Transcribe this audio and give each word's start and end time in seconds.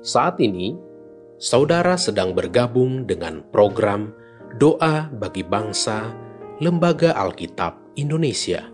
Saat 0.00 0.40
ini, 0.40 0.80
saudara 1.36 2.00
sedang 2.00 2.32
bergabung 2.32 3.04
dengan 3.04 3.44
program 3.52 4.16
Doa 4.56 5.12
bagi 5.12 5.44
Bangsa 5.44 6.08
Lembaga 6.56 7.12
Alkitab 7.12 7.76
Indonesia. 8.00 8.64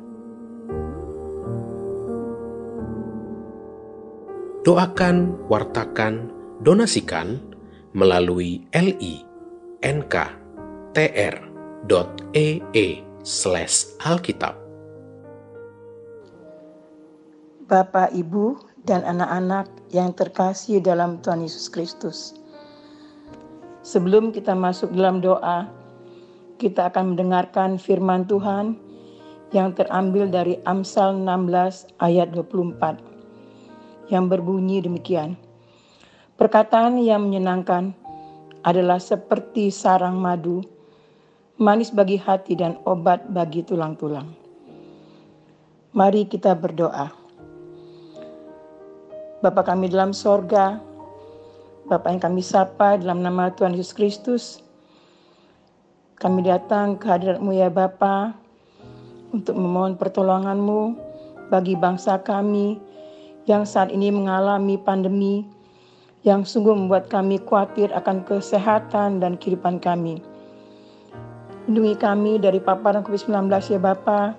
Doakan, 4.62 5.50
wartakan, 5.50 6.30
donasikan 6.62 7.42
melalui 7.90 8.62
li.nk.tr.ee 8.70 9.26
slash 13.26 13.98
alkitab. 13.98 14.54
Bapak, 17.66 18.14
Ibu, 18.14 18.65
dan 18.86 19.02
anak-anak 19.02 19.66
yang 19.90 20.14
terkasih 20.14 20.78
dalam 20.78 21.18
Tuhan 21.20 21.42
Yesus 21.42 21.66
Kristus. 21.66 22.38
Sebelum 23.82 24.30
kita 24.30 24.54
masuk 24.54 24.94
dalam 24.94 25.18
doa, 25.18 25.66
kita 26.62 26.88
akan 26.90 27.14
mendengarkan 27.14 27.76
firman 27.76 28.24
Tuhan 28.30 28.78
yang 29.50 29.74
terambil 29.74 30.30
dari 30.30 30.58
Amsal 30.66 31.18
16 31.18 31.98
ayat 32.02 32.30
24 32.34 34.10
yang 34.10 34.30
berbunyi 34.30 34.82
demikian. 34.82 35.34
Perkataan 36.38 36.98
yang 37.02 37.26
menyenangkan 37.26 37.94
adalah 38.66 38.98
seperti 38.98 39.70
sarang 39.70 40.18
madu, 40.18 40.62
manis 41.58 41.90
bagi 41.94 42.18
hati 42.18 42.58
dan 42.58 42.78
obat 42.86 43.22
bagi 43.30 43.62
tulang-tulang. 43.62 44.30
Mari 45.96 46.28
kita 46.28 46.52
berdoa. 46.52 47.25
Bapa 49.44 49.60
kami 49.60 49.92
dalam 49.92 50.16
sorga, 50.16 50.80
Bapa 51.84 52.08
yang 52.08 52.24
kami 52.24 52.40
sapa 52.40 52.96
dalam 52.96 53.20
nama 53.20 53.52
Tuhan 53.52 53.76
Yesus 53.76 53.92
Kristus, 53.92 54.44
kami 56.16 56.40
datang 56.40 56.96
ke 56.96 57.04
hadiratmu 57.04 57.52
ya 57.52 57.68
Bapa 57.68 58.32
untuk 59.36 59.52
memohon 59.52 60.00
pertolonganmu 60.00 60.96
bagi 61.52 61.76
bangsa 61.76 62.16
kami 62.24 62.80
yang 63.44 63.68
saat 63.68 63.92
ini 63.92 64.08
mengalami 64.08 64.80
pandemi 64.80 65.44
yang 66.24 66.42
sungguh 66.42 66.72
membuat 66.72 67.12
kami 67.12 67.36
khawatir 67.36 67.92
akan 67.92 68.24
kesehatan 68.24 69.20
dan 69.20 69.36
kehidupan 69.36 69.76
kami. 69.78 70.24
Lindungi 71.68 71.94
kami 72.00 72.40
dari 72.40 72.56
paparan 72.56 73.04
COVID-19 73.04 73.52
ya 73.52 73.80
Bapa. 73.84 74.32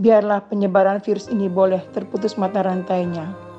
Biarlah 0.00 0.42
penyebaran 0.48 0.98
virus 0.98 1.30
ini 1.30 1.46
boleh 1.46 1.80
terputus 1.94 2.34
mata 2.34 2.66
rantainya. 2.66 3.49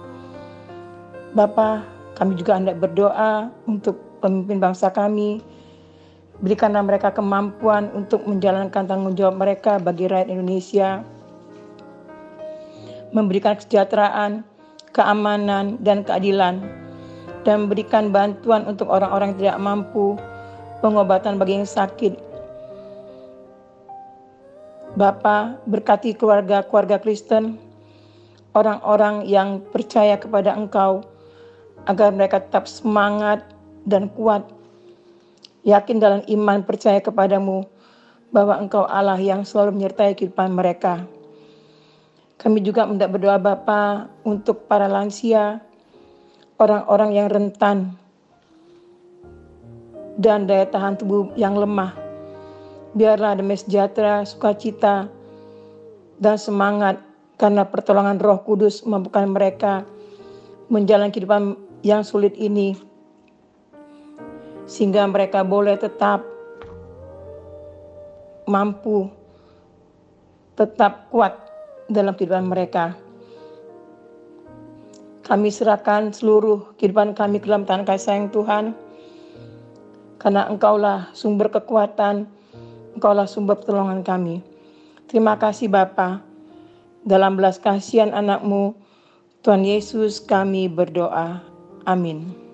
Bapa, 1.32 1.88
kami 2.20 2.36
juga 2.36 2.60
hendak 2.60 2.76
berdoa 2.84 3.48
untuk 3.64 3.96
pemimpin 4.20 4.60
bangsa 4.60 4.92
kami. 4.92 5.40
Berikanlah 6.44 6.84
mereka 6.84 7.16
kemampuan 7.16 7.88
untuk 7.96 8.28
menjalankan 8.28 8.84
tanggung 8.84 9.16
jawab 9.16 9.40
mereka 9.40 9.80
bagi 9.80 10.12
rakyat 10.12 10.28
Indonesia. 10.28 11.08
Memberikan 13.16 13.56
kesejahteraan, 13.56 14.44
keamanan, 14.92 15.80
dan 15.80 16.04
keadilan. 16.04 16.60
Dan 17.48 17.66
memberikan 17.66 18.12
bantuan 18.12 18.68
untuk 18.68 18.92
orang-orang 18.92 19.32
yang 19.32 19.40
tidak 19.40 19.60
mampu, 19.64 20.20
pengobatan 20.84 21.40
bagi 21.40 21.64
yang 21.64 21.70
sakit. 21.70 22.20
Bapa, 25.00 25.56
berkati 25.64 26.12
keluarga-keluarga 26.12 27.00
Kristen, 27.00 27.56
orang-orang 28.52 29.24
yang 29.24 29.64
percaya 29.72 30.20
kepada 30.20 30.52
Engkau, 30.52 31.08
agar 31.86 32.14
mereka 32.14 32.42
tetap 32.42 32.70
semangat 32.70 33.42
dan 33.86 34.10
kuat, 34.14 34.46
yakin 35.66 35.98
dalam 35.98 36.22
iman 36.26 36.62
percaya 36.62 37.02
kepadamu 37.02 37.66
bahwa 38.32 38.58
Engkau 38.62 38.88
Allah 38.88 39.20
yang 39.20 39.44
selalu 39.44 39.78
menyertai 39.78 40.16
kehidupan 40.16 40.54
mereka. 40.54 41.04
Kami 42.42 42.64
juga 42.66 42.90
mendak 42.90 43.14
berdoa 43.14 43.38
Bapa 43.38 44.10
untuk 44.26 44.66
para 44.66 44.90
lansia, 44.90 45.62
orang-orang 46.58 47.14
yang 47.14 47.28
rentan, 47.30 47.94
dan 50.18 50.50
daya 50.50 50.66
tahan 50.66 50.98
tubuh 50.98 51.30
yang 51.38 51.54
lemah. 51.54 51.94
Biarlah 52.98 53.38
damai 53.38 53.62
sejahtera, 53.62 54.26
sukacita, 54.26 55.06
dan 56.18 56.36
semangat 56.38 57.02
karena 57.42 57.66
pertolongan 57.66 58.22
roh 58.22 58.42
kudus 58.46 58.86
memampukan 58.86 59.26
mereka 59.26 59.74
menjalani 60.70 61.10
kehidupan 61.10 61.58
yang 61.82 62.06
sulit 62.06 62.38
ini, 62.38 62.78
sehingga 64.70 65.06
mereka 65.10 65.42
boleh 65.42 65.78
tetap 65.78 66.22
mampu, 68.46 69.10
tetap 70.54 71.10
kuat 71.10 71.38
dalam 71.90 72.14
kehidupan 72.14 72.48
mereka. 72.48 72.94
Kami 75.22 75.48
serahkan 75.48 76.12
seluruh 76.12 76.76
kehidupan 76.76 77.16
kami 77.16 77.40
ke 77.40 77.48
dalam 77.48 77.64
tangan 77.64 77.88
kasih 77.88 78.06
sayang 78.06 78.28
Tuhan, 78.34 78.66
karena 80.22 80.46
Engkaulah 80.50 81.10
sumber 81.18 81.50
kekuatan, 81.50 82.30
Engkaulah 82.98 83.26
sumber 83.26 83.58
pertolongan 83.58 84.06
kami. 84.06 84.44
Terima 85.10 85.36
kasih 85.40 85.68
Bapa, 85.68 86.22
dalam 87.02 87.36
belas 87.36 87.58
kasihan 87.58 88.14
anakmu, 88.14 88.78
Tuhan 89.42 89.66
Yesus 89.66 90.22
kami 90.22 90.70
berdoa. 90.70 91.51
Amin. 91.86 92.51